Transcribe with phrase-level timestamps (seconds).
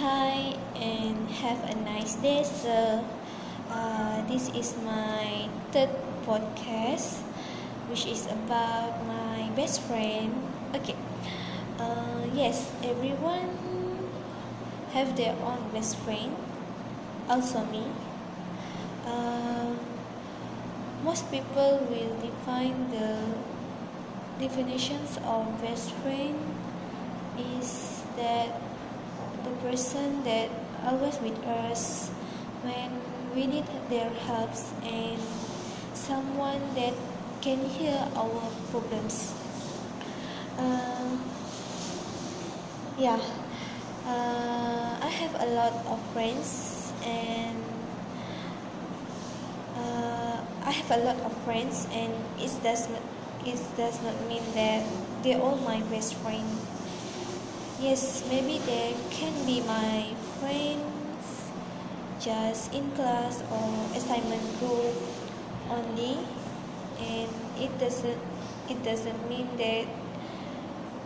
[0.00, 3.04] Hi and have a nice day, sir.
[3.68, 5.92] Uh, this is my third
[6.24, 7.20] podcast,
[7.92, 10.32] which is about my best friend.
[10.72, 10.96] Okay.
[11.76, 13.52] Uh, yes, everyone
[14.96, 16.40] have their own best friend.
[17.28, 17.84] Also me.
[19.04, 19.76] Uh,
[21.04, 23.20] most people will define the
[24.40, 26.40] definitions of best friend
[27.36, 28.56] is that
[29.44, 30.50] the person that
[30.84, 32.12] always with us
[32.60, 32.92] when
[33.34, 35.16] we need their helps and
[35.96, 36.92] someone that
[37.40, 39.32] can hear our problems.
[40.58, 41.16] Uh,
[42.98, 43.16] yeah.
[44.04, 47.56] Uh, I have a lot of friends and
[49.80, 50.36] uh,
[50.68, 53.00] I have a lot of friends and it does not
[53.46, 54.84] it does not mean that
[55.22, 56.46] they're all my best friend
[57.82, 61.50] Yes, maybe they can be my friends
[62.22, 64.94] just in class or assignment group
[65.68, 66.22] only
[67.02, 67.26] and
[67.58, 68.22] it doesn't
[68.70, 69.90] it doesn't mean that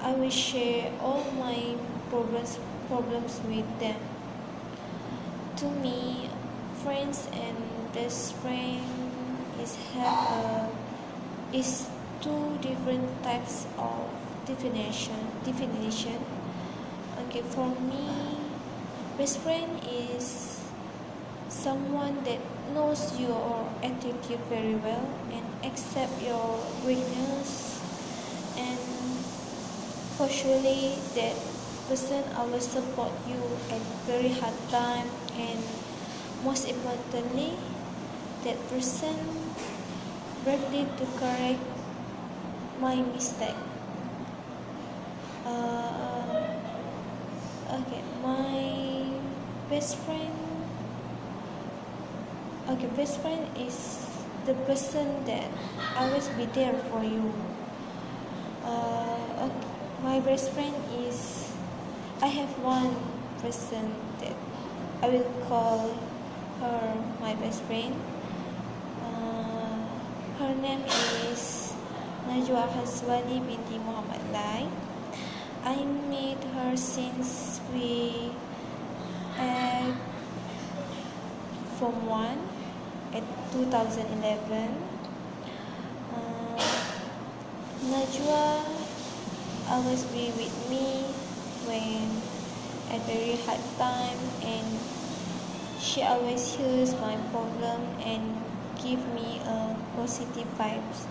[0.00, 1.76] I will share all my
[2.08, 4.00] problems problems with them.
[5.60, 6.30] To me,
[6.82, 8.80] friends and best friend
[9.60, 10.72] is have a,
[11.52, 11.84] is
[12.22, 14.08] two different types of
[14.46, 16.41] definition definition
[17.32, 18.12] Okay, for me,
[19.16, 20.60] best friend is
[21.48, 22.36] someone that
[22.76, 27.80] knows your attitude very well and accept your weakness
[28.60, 28.76] and
[30.20, 31.32] for surely that
[31.88, 33.40] person always support you
[33.72, 35.64] at very hard time and
[36.44, 37.56] most importantly
[38.44, 39.16] that person
[40.44, 41.64] ready to correct
[42.78, 43.56] my mistake.
[45.46, 46.11] Uh,
[47.72, 49.08] okay my
[49.72, 50.36] best friend
[52.68, 54.04] okay best friend is
[54.44, 55.48] the person that
[55.96, 57.32] always be there for you
[58.68, 59.66] uh, okay.
[60.04, 60.76] my best friend
[61.08, 61.48] is
[62.20, 62.92] I have one
[63.40, 63.88] person
[64.20, 64.36] that
[65.00, 65.96] I will call
[66.60, 66.84] her
[67.24, 67.96] my best friend
[69.00, 69.80] uh,
[70.44, 70.84] her name
[71.32, 71.72] is
[72.28, 74.68] Najwa Haswani binti Muhammad Lai
[75.64, 75.76] I
[76.10, 78.30] met her since we
[79.38, 79.94] at
[81.78, 82.38] Form 1
[83.14, 84.82] at 2011.
[86.12, 86.62] Uh,
[87.88, 88.64] Najwa
[89.68, 91.08] always be with me
[91.66, 92.06] when
[92.92, 94.78] at very hard time and
[95.80, 98.36] she always hears my problem and
[98.76, 101.08] give me a positive vibes.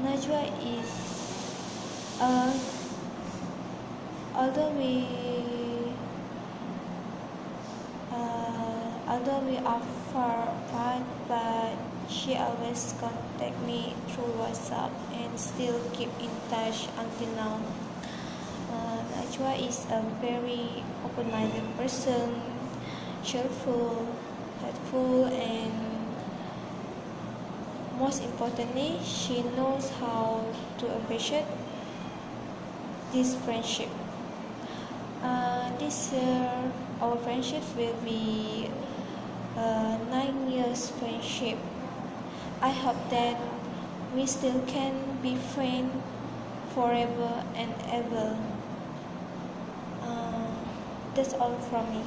[0.00, 0.88] Najwa is
[2.22, 2.79] uh,
[4.40, 5.04] although we
[8.10, 11.76] uh, although we are far apart but
[12.08, 17.60] she always contact me through WhatsApp and still keep in touch until now.
[18.72, 22.40] Uh, Najwa is a very open-minded person,
[23.22, 24.08] cheerful,
[24.62, 25.72] helpful, and
[27.98, 30.42] most importantly, she knows how
[30.78, 31.46] to appreciate
[33.12, 33.90] this friendship.
[35.22, 36.72] Uh, this year,
[37.02, 38.70] our friendship will be
[39.56, 41.58] uh, nine years friendship.
[42.62, 43.36] I hope that
[44.14, 45.92] we still can be friends
[46.74, 48.38] forever and ever.
[50.02, 50.48] Uh,
[51.14, 52.02] that's all from me.